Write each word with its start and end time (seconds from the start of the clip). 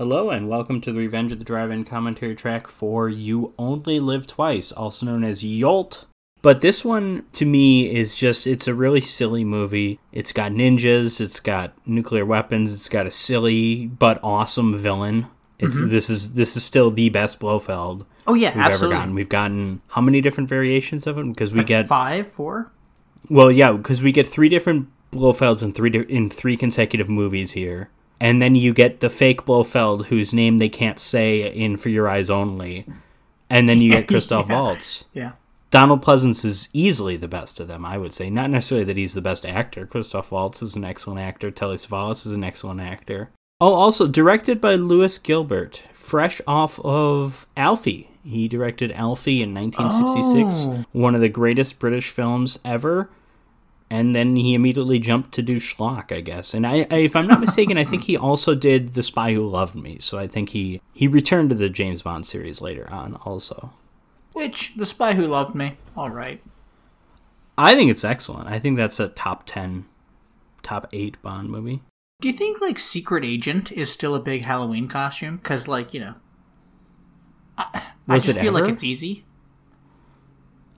Hello 0.00 0.30
and 0.30 0.48
welcome 0.48 0.80
to 0.80 0.92
the 0.94 0.98
Revenge 0.98 1.30
of 1.30 1.38
the 1.38 1.44
Drive-In 1.44 1.84
commentary 1.84 2.34
track 2.34 2.68
for 2.68 3.10
You 3.10 3.52
Only 3.58 4.00
Live 4.00 4.26
Twice, 4.26 4.72
also 4.72 5.04
known 5.04 5.22
as 5.22 5.44
Yolt. 5.44 6.06
But 6.40 6.62
this 6.62 6.82
one 6.82 7.26
to 7.32 7.44
me 7.44 7.94
is 7.94 8.14
just 8.14 8.46
it's 8.46 8.66
a 8.66 8.72
really 8.72 9.02
silly 9.02 9.44
movie. 9.44 10.00
It's 10.10 10.32
got 10.32 10.52
ninjas, 10.52 11.20
it's 11.20 11.38
got 11.38 11.74
nuclear 11.86 12.24
weapons, 12.24 12.72
it's 12.72 12.88
got 12.88 13.06
a 13.06 13.10
silly 13.10 13.88
but 13.88 14.18
awesome 14.22 14.78
villain. 14.78 15.26
It's 15.58 15.78
mm-hmm. 15.78 15.90
this 15.90 16.08
is 16.08 16.32
this 16.32 16.56
is 16.56 16.64
still 16.64 16.90
the 16.90 17.10
best 17.10 17.38
Blofeld 17.38 18.06
Oh 18.26 18.32
yeah, 18.32 18.54
we've 18.54 18.64
absolutely. 18.64 18.94
ever 18.94 19.02
gotten. 19.02 19.14
We've 19.14 19.28
gotten 19.28 19.82
how 19.88 20.00
many 20.00 20.22
different 20.22 20.48
variations 20.48 21.06
of 21.06 21.18
him 21.18 21.32
because 21.32 21.52
we 21.52 21.62
get 21.62 21.88
five, 21.88 22.32
four. 22.32 22.72
well, 23.28 23.52
yeah, 23.52 23.72
because 23.72 24.02
we 24.02 24.12
get 24.12 24.26
three 24.26 24.48
different 24.48 24.88
Blofelds 25.12 25.62
in 25.62 25.74
three 25.74 25.90
in 26.08 26.30
three 26.30 26.56
consecutive 26.56 27.10
movies 27.10 27.52
here, 27.52 27.90
and 28.20 28.40
then 28.42 28.54
you 28.54 28.72
get 28.74 29.00
the 29.00 29.08
fake 29.10 29.44
Blofeld 29.44 30.06
whose 30.06 30.32
name 30.32 30.58
they 30.58 30.68
can't 30.68 30.98
say 30.98 31.40
in 31.52 31.76
For 31.76 31.88
Your 31.88 32.08
Eyes 32.08 32.30
Only, 32.30 32.86
and 33.48 33.68
then 33.68 33.78
you 33.80 33.90
get 33.92 34.08
Christoph 34.08 34.48
Yeah. 34.48 34.60
Waltz. 34.60 35.04
Yeah. 35.14 35.32
Donald 35.70 36.04
Pleasence 36.04 36.44
is 36.44 36.68
easily 36.72 37.16
the 37.16 37.28
best 37.28 37.60
of 37.60 37.68
them, 37.68 37.84
I 37.84 37.96
would 37.96 38.12
say. 38.12 38.28
Not 38.28 38.50
necessarily 38.50 38.84
that 38.86 38.96
he's 38.96 39.14
the 39.14 39.20
best 39.20 39.46
actor. 39.46 39.86
Christoph 39.86 40.32
Waltz 40.32 40.62
is 40.62 40.74
an 40.74 40.84
excellent 40.84 41.20
actor. 41.20 41.50
Telly 41.52 41.76
Savalas 41.76 42.26
is 42.26 42.32
an 42.32 42.42
excellent 42.42 42.80
actor. 42.80 43.30
Oh, 43.60 43.74
also 43.74 44.08
directed 44.08 44.60
by 44.60 44.74
Lewis 44.74 45.16
Gilbert, 45.18 45.82
fresh 45.92 46.40
off 46.46 46.80
of 46.80 47.46
Alfie. 47.56 48.10
He 48.24 48.48
directed 48.48 48.90
Alfie 48.92 49.42
in 49.42 49.54
1966, 49.54 50.66
Oh. 50.66 50.84
one 50.92 51.14
of 51.14 51.20
the 51.20 51.28
greatest 51.28 51.78
British 51.78 52.10
films 52.10 52.58
ever. 52.64 53.08
And 53.92 54.14
then 54.14 54.36
he 54.36 54.54
immediately 54.54 55.00
jumped 55.00 55.32
to 55.32 55.42
do 55.42 55.56
Schlock, 55.56 56.12
I 56.12 56.20
guess. 56.20 56.54
And 56.54 56.64
I, 56.64 56.86
I, 56.90 56.98
if 56.98 57.16
I'm 57.16 57.26
not 57.26 57.40
mistaken, 57.40 57.76
I 57.76 57.84
think 57.84 58.04
he 58.04 58.16
also 58.16 58.54
did 58.54 58.90
The 58.90 59.02
Spy 59.02 59.34
Who 59.34 59.48
Loved 59.48 59.74
Me. 59.74 59.98
So 59.98 60.16
I 60.16 60.28
think 60.28 60.50
he 60.50 60.80
he 60.92 61.08
returned 61.08 61.50
to 61.50 61.56
the 61.56 61.68
James 61.68 62.02
Bond 62.02 62.24
series 62.24 62.60
later 62.60 62.88
on, 62.90 63.16
also. 63.24 63.72
Which 64.32 64.74
the 64.76 64.86
spy 64.86 65.14
who 65.14 65.26
loved 65.26 65.54
me. 65.56 65.76
All 65.96 66.10
right. 66.10 66.40
I 67.58 67.74
think 67.74 67.90
it's 67.90 68.04
excellent. 68.04 68.48
I 68.48 68.58
think 68.58 68.76
that's 68.76 69.00
a 69.00 69.08
top 69.08 69.44
10, 69.44 69.86
top 70.62 70.86
8 70.92 71.20
Bond 71.20 71.50
movie. 71.50 71.82
Do 72.20 72.28
you 72.28 72.34
think 72.34 72.60
like 72.60 72.78
Secret 72.78 73.24
Agent 73.24 73.72
is 73.72 73.90
still 73.90 74.14
a 74.14 74.20
big 74.20 74.44
Halloween 74.44 74.88
costume? 74.88 75.38
Because 75.38 75.66
like 75.66 75.92
you 75.92 76.00
know, 76.00 76.14
I, 77.58 77.82
I 78.08 78.18
just 78.18 78.38
feel 78.38 78.52
like 78.52 78.68
it's 78.68 78.84
easy. 78.84 79.24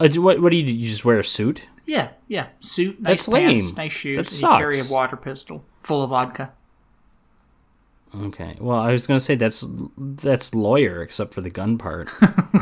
Uh, 0.00 0.08
what, 0.16 0.40
what 0.40 0.50
do 0.50 0.56
you 0.56 0.66
do? 0.66 0.72
You 0.72 0.88
just 0.88 1.04
wear 1.04 1.18
a 1.18 1.24
suit? 1.24 1.66
Yeah, 1.88 2.10
yeah. 2.28 2.48
Suit, 2.60 3.00
nice 3.00 3.24
That's 3.24 3.28
pants, 3.28 3.64
lame. 3.64 3.74
nice 3.74 3.92
shoes. 3.92 4.16
That 4.18 4.30
and 4.30 4.42
you 4.42 4.58
carry 4.58 4.74
a 4.74 4.82
sucks. 4.82 4.90
water 4.90 5.16
pistol 5.16 5.64
full 5.82 6.02
of 6.02 6.10
vodka. 6.10 6.52
Okay. 8.14 8.58
Well, 8.60 8.78
I 8.78 8.92
was 8.92 9.06
going 9.06 9.16
to 9.18 9.24
say 9.24 9.36
that's 9.36 9.64
that's 9.96 10.54
lawyer 10.54 11.02
except 11.02 11.32
for 11.32 11.40
the 11.40 11.48
gun 11.48 11.78
part. 11.78 12.10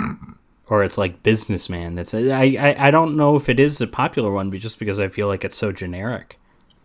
or 0.68 0.84
it's 0.84 0.96
like 0.96 1.24
businessman. 1.24 1.96
That's 1.96 2.14
I, 2.14 2.56
I 2.56 2.86
I 2.86 2.91
don't 2.92 3.16
know 3.16 3.34
if 3.34 3.48
it 3.48 3.58
is 3.58 3.80
a 3.80 3.88
popular 3.88 4.30
one 4.30 4.48
but 4.48 4.60
just 4.60 4.78
because 4.78 5.00
I 5.00 5.08
feel 5.08 5.27
like 5.27 5.44
it's 5.44 5.56
so 5.56 5.72
generic. 5.72 6.38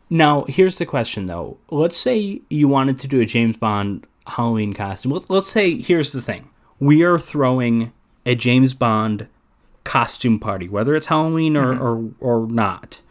Now, 0.09 0.45
here's 0.45 0.79
the 0.79 0.87
question 0.87 1.27
though. 1.27 1.59
Let's 1.69 1.95
say 1.97 2.41
you 2.49 2.67
wanted 2.67 2.97
to 2.99 3.07
do 3.07 3.21
a 3.21 3.25
James 3.25 3.57
Bond 3.57 4.07
Halloween 4.25 4.73
costume. 4.73 5.11
Let's, 5.11 5.29
let's 5.29 5.47
say 5.47 5.79
here's 5.79 6.11
the 6.11 6.21
thing. 6.21 6.49
We 6.79 7.03
are 7.03 7.19
throwing 7.19 7.93
a 8.25 8.33
James 8.33 8.73
Bond 8.73 9.27
costume 9.83 10.39
party, 10.39 10.67
whether 10.69 10.95
it's 10.95 11.07
Halloween 11.07 11.57
or, 11.57 11.73
mm-hmm. 11.73 12.23
or, 12.23 12.43
or 12.43 12.47
not. 12.47 13.01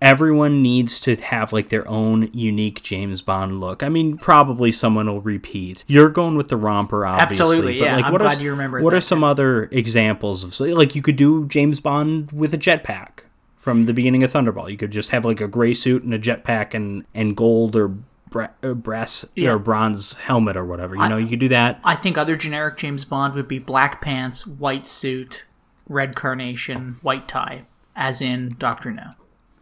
Everyone 0.00 0.62
needs 0.62 1.00
to 1.02 1.14
have 1.14 1.52
like 1.52 1.68
their 1.68 1.86
own 1.86 2.28
unique 2.32 2.82
James 2.82 3.22
Bond 3.22 3.60
look. 3.60 3.84
I 3.84 3.88
mean, 3.88 4.18
probably 4.18 4.72
someone 4.72 5.06
will 5.06 5.20
repeat. 5.20 5.84
You're 5.86 6.10
going 6.10 6.36
with 6.36 6.48
the 6.48 6.56
romper, 6.56 7.06
obviously. 7.06 7.44
Absolutely, 7.44 7.78
but, 7.78 7.84
yeah. 7.84 7.96
Like, 7.96 8.04
I'm 8.06 8.12
what 8.12 8.20
glad 8.20 8.38
are, 8.38 8.42
you 8.42 8.50
remembered 8.50 8.82
What 8.82 8.94
are 8.94 9.00
some 9.00 9.22
other 9.22 9.68
examples 9.70 10.42
of 10.42 10.54
so, 10.54 10.64
like 10.64 10.96
you 10.96 11.02
could 11.02 11.14
do 11.14 11.46
James 11.46 11.78
Bond 11.78 12.32
with 12.32 12.52
a 12.52 12.58
jetpack 12.58 13.20
from 13.56 13.84
the 13.84 13.92
beginning 13.92 14.24
of 14.24 14.32
Thunderball. 14.32 14.68
You 14.68 14.76
could 14.76 14.90
just 14.90 15.10
have 15.10 15.24
like 15.24 15.40
a 15.40 15.46
gray 15.46 15.72
suit 15.72 16.02
and 16.02 16.12
a 16.12 16.18
jetpack 16.18 16.74
and 16.74 17.04
and 17.14 17.36
gold 17.36 17.76
or 17.76 17.94
brass 18.32 19.24
Yeah. 19.36 19.50
or 19.50 19.58
bronze 19.58 20.16
helmet 20.16 20.56
or 20.56 20.64
whatever. 20.64 20.96
You 20.96 21.08
know, 21.08 21.16
you 21.16 21.28
could 21.28 21.38
do 21.38 21.48
that. 21.48 21.80
I 21.84 21.94
think 21.94 22.18
other 22.18 22.34
generic 22.34 22.76
James 22.76 23.04
Bond 23.04 23.34
would 23.34 23.46
be 23.46 23.58
black 23.58 24.00
pants, 24.00 24.46
white 24.46 24.86
suit, 24.86 25.44
red 25.92 26.16
carnation, 26.16 26.98
white 27.02 27.28
tie, 27.28 27.64
as 27.94 28.20
in 28.22 28.56
Doctor 28.58 28.90
No. 28.90 29.10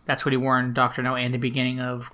That's 0.07 0.25
what 0.25 0.33
he 0.33 0.37
wore 0.37 0.59
in 0.59 0.73
Doctor 0.73 1.03
No 1.03 1.15
and 1.17 1.33
the 1.35 1.39
beginning 1.39 1.81
of 1.81 2.11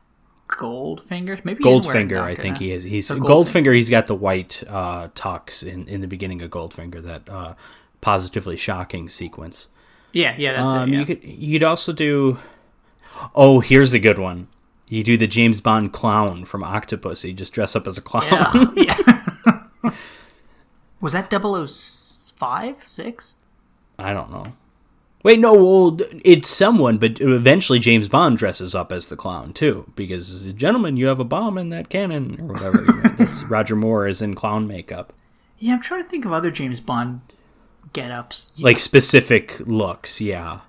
Goldfinger. 0.49 1.45
Maybe 1.45 1.63
he 1.63 1.71
didn't 1.71 1.87
wear 1.87 1.97
it 1.97 2.01
in 2.03 2.09
Goldfinger, 2.09 2.21
I 2.21 2.35
think 2.35 2.55
No. 2.55 2.59
he 2.61 2.73
is. 2.73 2.83
He's 2.85 3.07
So 3.07 3.17
Goldfinger. 3.19 3.75
He's 3.75 3.91
got 3.91 4.07
the 4.07 4.15
white 4.15 4.63
uh, 4.69 5.09
tux 5.09 5.65
in 5.67 5.87
in 5.89 6.01
the 6.01 6.07
beginning 6.07 6.43
of 6.43 6.51
Goldfinger. 6.51 7.03
That 7.03 7.29
uh, 7.29 7.55
positively 8.01 8.57
shocking 8.57 9.09
sequence. 9.09 9.69
Yeah, 10.13 10.35
yeah, 10.39 10.53
that's 10.53 10.73
Um, 10.73 10.89
it. 10.89 10.93
Yeah. 10.93 10.99
You 11.01 11.07
could 11.07 11.25
you'd 11.25 11.63
also 11.63 11.93
do. 11.93 12.39
Oh, 13.35 13.61
here's 13.61 13.95
a 13.95 13.99
good 13.99 14.19
one. 14.19 14.49
You 14.89 15.03
do 15.03 15.17
the 15.17 15.27
James 15.27 15.61
Bond 15.61 15.93
clown 15.93 16.45
from 16.45 16.63
Octopussy. 16.63 17.35
Just 17.35 17.53
dress 17.53 17.75
up 17.75 17.87
as 17.89 17.99
a 17.99 18.03
clown. 18.03 18.73
yeah. 18.77 18.97
yeah. 19.85 19.93
Was 21.01 21.13
that 21.13 21.31
005? 21.31 22.77
6? 22.89 23.37
I 23.99 24.13
don't 24.13 24.31
know. 24.31 24.53
Wait, 25.23 25.41
no. 25.41 25.55
Well, 25.55 25.99
it's 26.25 26.49
someone, 26.49 26.99
but 26.99 27.21
eventually 27.21 27.79
James 27.81 28.07
Bond 28.07 28.39
dresses 28.39 28.75
up 28.75 28.93
as 28.93 29.09
the 29.09 29.17
clown 29.17 29.53
too, 29.53 29.91
because 29.97 30.47
gentlemen, 30.53 30.97
you 30.97 31.07
have 31.07 31.19
a 31.19 31.25
bomb 31.25 31.59
in 31.59 31.71
that 31.71 31.89
cannon 31.89 32.39
or 32.41 32.53
whatever. 32.55 32.81
you 32.83 32.87
know, 33.03 33.09
that's 33.17 33.43
Roger 33.49 33.75
Moore 33.75 34.07
is 34.07 34.23
in 34.23 34.35
clown 34.35 34.69
makeup, 34.69 35.13
Yeah, 35.59 35.75
I'm 35.75 35.81
trying 35.81 36.05
to 36.05 36.09
think 36.09 36.25
of 36.25 36.33
other 36.33 36.51
James 36.53 36.79
Bond 36.79 37.23
get 37.93 38.11
ups. 38.13 38.53
like 38.59 38.79
specific 38.79 39.59
looks. 39.61 40.21
Yeah. 40.21 40.61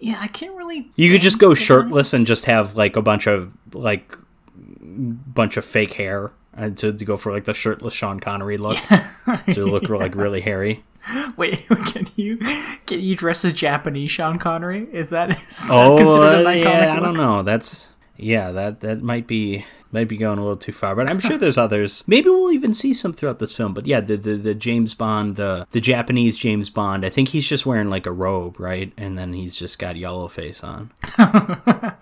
Yeah, 0.00 0.18
I 0.20 0.26
can't 0.26 0.56
really. 0.56 0.90
You 0.96 1.12
could 1.12 1.22
just 1.22 1.38
go 1.38 1.54
shirtless 1.54 2.12
and 2.14 2.26
just 2.26 2.46
have 2.46 2.74
like 2.74 2.96
a 2.96 3.02
bunch 3.02 3.26
of 3.28 3.52
like 3.72 4.16
bunch 4.56 5.56
of 5.56 5.64
fake 5.64 5.94
hair 5.94 6.32
and 6.52 6.76
to, 6.78 6.92
to 6.92 7.04
go 7.04 7.16
for 7.16 7.32
like 7.32 7.44
the 7.44 7.54
shirtless 7.54 7.94
Sean 7.94 8.18
Connery 8.20 8.56
look 8.58 8.76
to 9.52 9.64
look 9.64 9.88
like 9.88 10.14
really 10.16 10.40
hairy. 10.40 10.82
Wait, 11.36 11.66
can 11.86 12.06
you 12.16 12.38
can 12.86 13.00
you 13.00 13.16
dress 13.16 13.44
as 13.44 13.52
Japanese 13.52 14.10
Sean 14.10 14.38
Connery? 14.38 14.88
Is 14.92 15.10
that, 15.10 15.30
is 15.38 15.58
that 15.58 15.70
Oh, 15.70 15.96
considered 15.96 16.46
uh, 16.46 16.50
yeah, 16.50 16.94
I 16.96 17.00
don't 17.00 17.16
know. 17.16 17.42
That's 17.42 17.88
yeah, 18.16 18.52
that 18.52 18.80
that 18.80 19.02
might 19.02 19.26
be 19.26 19.64
might 19.92 20.08
be 20.08 20.16
going 20.16 20.38
a 20.38 20.42
little 20.42 20.56
too 20.56 20.72
far, 20.72 20.96
but 20.96 21.08
I'm 21.08 21.20
sure 21.20 21.38
there's 21.38 21.58
others. 21.58 22.02
Maybe 22.08 22.28
we'll 22.28 22.52
even 22.52 22.74
see 22.74 22.92
some 22.94 23.12
throughout 23.12 23.38
this 23.38 23.54
film. 23.54 23.74
But 23.74 23.86
yeah, 23.86 24.00
the 24.00 24.16
the, 24.16 24.34
the 24.34 24.54
James 24.54 24.94
Bond, 24.94 25.36
the 25.36 25.66
the 25.70 25.80
Japanese 25.80 26.36
James 26.36 26.70
Bond. 26.70 27.04
I 27.04 27.10
think 27.10 27.28
he's 27.28 27.48
just 27.48 27.66
wearing 27.66 27.90
like 27.90 28.06
a 28.06 28.12
robe, 28.12 28.58
right? 28.58 28.92
And 28.96 29.18
then 29.18 29.32
he's 29.32 29.54
just 29.54 29.78
got 29.78 29.96
yellow 29.96 30.28
face 30.28 30.64
on. 30.64 30.90
yeah, 31.18 31.94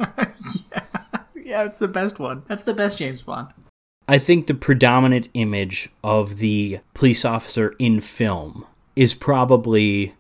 Yeah, 1.35 1.65
it's 1.65 1.79
the 1.79 1.89
best 1.89 2.19
one. 2.19 2.45
That's 2.47 2.65
the 2.65 2.75
best 2.75 2.99
James 2.99 3.23
Bond. 3.23 3.49
I 4.09 4.19
think 4.19 4.47
the 4.47 4.55
predominant 4.55 5.29
image 5.35 5.91
of 6.03 6.39
the 6.39 6.81
police 6.93 7.25
officer 7.25 7.75
in 7.79 8.01
film 8.01 8.67
is 8.97 9.15
probably 9.15 10.15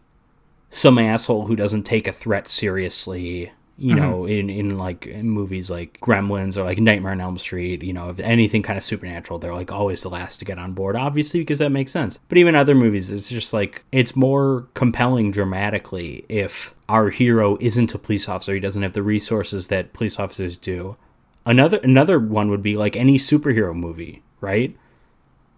some 0.68 0.98
asshole 0.98 1.46
who 1.46 1.56
doesn't 1.56 1.84
take 1.84 2.06
a 2.06 2.12
threat 2.12 2.48
seriously. 2.48 3.52
You 3.78 3.96
know, 3.96 4.20
mm-hmm. 4.20 4.30
in, 4.30 4.50
in 4.50 4.78
like 4.78 5.06
in 5.06 5.28
movies 5.28 5.68
like 5.68 5.98
Gremlins 6.00 6.56
or 6.56 6.62
like 6.62 6.78
Nightmare 6.78 7.12
on 7.12 7.20
Elm 7.20 7.38
Street, 7.38 7.82
you 7.82 7.92
know, 7.92 8.10
if 8.10 8.20
anything 8.20 8.62
kind 8.62 8.76
of 8.76 8.84
supernatural, 8.84 9.40
they're 9.40 9.54
like 9.54 9.72
always 9.72 10.02
the 10.02 10.10
last 10.10 10.36
to 10.36 10.44
get 10.44 10.58
on 10.58 10.72
board, 10.72 10.94
obviously, 10.94 11.40
because 11.40 11.58
that 11.58 11.70
makes 11.70 11.90
sense. 11.90 12.20
But 12.28 12.38
even 12.38 12.54
other 12.54 12.76
movies, 12.76 13.10
it's 13.10 13.28
just 13.28 13.52
like 13.52 13.82
it's 13.90 14.14
more 14.14 14.68
compelling 14.74 15.32
dramatically 15.32 16.24
if 16.28 16.72
our 16.88 17.08
hero 17.08 17.56
isn't 17.60 17.94
a 17.94 17.98
police 17.98 18.28
officer, 18.28 18.54
he 18.54 18.60
doesn't 18.60 18.82
have 18.82 18.92
the 18.92 19.02
resources 19.02 19.66
that 19.68 19.94
police 19.94 20.20
officers 20.20 20.56
do. 20.56 20.96
Another 21.44 21.78
another 21.78 22.20
one 22.20 22.50
would 22.50 22.62
be 22.62 22.76
like 22.76 22.94
any 22.94 23.18
superhero 23.18 23.74
movie, 23.74 24.22
right? 24.40 24.76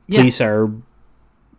Yeah. 0.07 0.21
Police 0.21 0.41
are, 0.41 0.71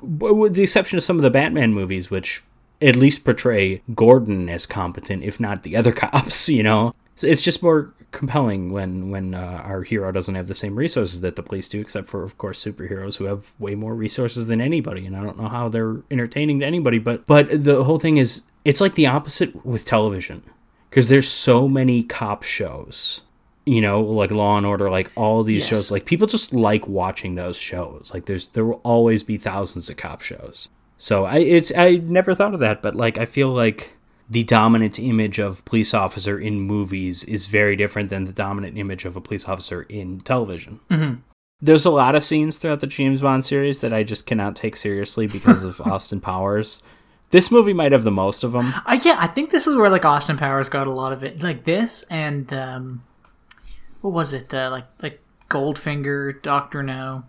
with 0.05 0.55
the 0.55 0.63
exception 0.63 0.97
of 0.97 1.03
some 1.03 1.17
of 1.17 1.23
the 1.23 1.29
Batman 1.29 1.73
movies, 1.73 2.09
which 2.09 2.43
at 2.81 2.95
least 2.95 3.23
portray 3.23 3.81
Gordon 3.93 4.49
as 4.49 4.65
competent, 4.65 5.23
if 5.23 5.39
not 5.39 5.63
the 5.63 5.75
other 5.75 5.91
cops. 6.03 6.49
You 6.49 6.63
know, 6.63 6.93
so 7.15 7.27
it's 7.27 7.41
just 7.41 7.63
more 7.63 7.93
compelling 8.11 8.71
when 8.71 9.09
when 9.09 9.33
uh, 9.33 9.61
our 9.65 9.83
hero 9.83 10.11
doesn't 10.11 10.35
have 10.35 10.47
the 10.47 10.55
same 10.55 10.75
resources 10.75 11.21
that 11.21 11.35
the 11.35 11.43
police 11.43 11.67
do, 11.67 11.79
except 11.79 12.07
for 12.07 12.23
of 12.23 12.37
course 12.37 12.63
superheroes 12.63 13.17
who 13.17 13.25
have 13.25 13.51
way 13.59 13.75
more 13.75 13.93
resources 13.93 14.47
than 14.47 14.61
anybody. 14.61 15.05
And 15.05 15.15
I 15.15 15.23
don't 15.23 15.39
know 15.39 15.49
how 15.49 15.69
they're 15.69 15.97
entertaining 16.09 16.59
to 16.61 16.65
anybody, 16.65 16.99
but 16.99 17.25
but 17.25 17.47
the 17.63 17.83
whole 17.83 17.99
thing 17.99 18.17
is 18.17 18.43
it's 18.63 18.81
like 18.81 18.95
the 18.95 19.07
opposite 19.07 19.65
with 19.65 19.85
television 19.85 20.43
because 20.89 21.09
there's 21.09 21.27
so 21.27 21.67
many 21.67 22.03
cop 22.03 22.43
shows 22.43 23.21
you 23.65 23.81
know 23.81 24.01
like 24.01 24.31
law 24.31 24.57
and 24.57 24.65
order 24.65 24.89
like 24.89 25.11
all 25.15 25.43
these 25.43 25.59
Yes. 25.59 25.67
shows 25.69 25.91
like 25.91 26.05
people 26.05 26.27
just 26.27 26.53
like 26.53 26.87
watching 26.87 27.35
those 27.35 27.57
shows 27.57 28.11
like 28.13 28.25
there's 28.25 28.47
there 28.47 28.65
will 28.65 28.81
always 28.83 29.23
be 29.23 29.37
thousands 29.37 29.89
of 29.89 29.97
cop 29.97 30.21
shows 30.21 30.69
so 30.97 31.25
i 31.25 31.37
it's 31.39 31.71
i 31.75 31.95
never 31.97 32.35
thought 32.35 32.53
of 32.53 32.59
that 32.59 32.81
but 32.81 32.93
like 32.95 33.17
i 33.17 33.25
feel 33.25 33.49
like 33.49 33.93
the 34.29 34.43
dominant 34.43 34.99
image 34.99 35.39
of 35.39 35.63
police 35.65 35.93
officer 35.93 36.39
in 36.39 36.59
movies 36.61 37.23
is 37.23 37.47
very 37.47 37.75
different 37.75 38.09
than 38.09 38.25
the 38.25 38.33
dominant 38.33 38.77
image 38.77 39.05
of 39.05 39.15
a 39.15 39.21
police 39.21 39.47
officer 39.47 39.83
in 39.83 40.19
television 40.21 40.79
There's 41.61 41.85
a 41.85 41.89
lot 41.91 42.15
of 42.15 42.23
scenes 42.23 42.57
throughout 42.57 42.81
the 42.81 42.87
James 42.87 43.21
Bond 43.21 43.45
series 43.45 43.79
that 43.79 43.93
I 43.93 44.03
just 44.03 44.25
cannot 44.27 44.55
take 44.57 44.75
seriously 44.75 45.25
because 45.25 45.63
of 45.63 45.79
Austin 45.93 46.19
Powers. 46.19 46.83
This 47.29 47.49
movie 47.49 47.73
might 47.73 47.93
have 47.93 48.03
the 48.03 48.11
most 48.11 48.43
of 48.43 48.51
them. 48.51 48.73
Uh, 48.85 48.99
yeah, 49.03 49.15
I 49.19 49.27
think 49.27 49.51
this 49.51 49.65
is 49.65 49.73
where 49.73 49.89
like 49.89 50.03
Austin 50.05 50.37
Powers 50.37 50.67
got 50.69 50.85
a 50.85 50.91
lot 50.91 51.13
of 51.13 51.23
it. 51.23 51.41
Like 51.41 51.63
this 51.63 52.03
and 52.09 52.51
um, 52.53 53.03
what 54.05 54.13
was 54.13 54.33
it? 54.33 54.53
Uh, 54.53 54.69
like 54.69 54.85
like 55.01 55.19
Goldfinger, 55.49 56.39
Doctor 56.43 56.83
No. 56.83 57.23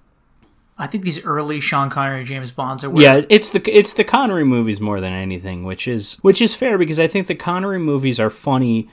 I 0.79 0.87
think 0.87 1.05
these 1.05 1.25
early 1.25 1.59
Sean 1.59 1.89
Connery 1.89 2.23
James 2.23 2.51
Bonds 2.51 2.85
are 2.85 2.91
where 2.91 3.03
Yeah, 3.03 3.25
it's 3.31 3.49
the 3.49 3.63
it's 3.75 3.95
the 3.95 4.05
Connery 4.05 4.45
movies 4.45 4.79
more 4.79 5.01
than 5.01 5.15
anything, 5.15 5.65
which 5.65 5.89
is 5.89 6.19
which 6.21 6.43
is 6.43 6.55
fair 6.55 6.77
because 6.77 7.01
I 7.01 7.09
think 7.09 7.29
the 7.29 7.35
Connery 7.35 7.79
movies 7.79 8.21
are 8.21 8.29
funny 8.29 8.91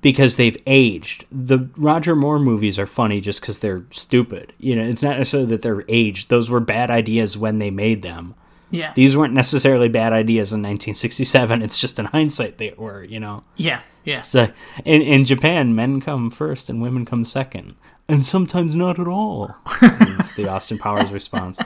because 0.00 0.36
they've 0.36 0.56
aged. 0.66 1.26
The 1.30 1.68
Roger 1.76 2.16
Moore 2.16 2.38
movies 2.38 2.78
are 2.78 2.86
funny 2.86 3.20
just 3.20 3.42
because 3.42 3.58
they're 3.58 3.84
stupid. 3.90 4.54
You 4.58 4.74
know, 4.76 4.84
it's 4.84 5.02
not 5.02 5.18
necessarily 5.18 5.50
that 5.50 5.60
they're 5.60 5.84
aged. 5.86 6.30
Those 6.30 6.48
were 6.48 6.60
bad 6.60 6.90
ideas 6.90 7.36
when 7.36 7.58
they 7.58 7.70
made 7.70 8.00
them. 8.00 8.34
yeah 8.70 8.94
These 8.94 9.14
weren't 9.14 9.34
necessarily 9.34 9.90
bad 9.90 10.14
ideas 10.14 10.54
in 10.54 10.60
1967. 10.60 11.60
It's 11.60 11.76
just 11.76 11.98
in 11.98 12.06
hindsight 12.06 12.56
they 12.56 12.72
were. 12.78 13.02
You 13.04 13.20
know. 13.20 13.44
yeah 13.56 13.82
yeah. 14.08 14.22
So 14.22 14.48
in 14.84 15.02
in 15.02 15.24
Japan, 15.24 15.74
men 15.74 16.00
come 16.00 16.30
first 16.30 16.70
and 16.70 16.80
women 16.80 17.04
come 17.04 17.24
second, 17.24 17.74
and 18.08 18.24
sometimes 18.24 18.74
not 18.74 18.98
at 18.98 19.06
all. 19.06 19.54
it's 19.82 20.34
the 20.34 20.48
Austin 20.48 20.78
Powers 20.78 21.12
response. 21.12 21.60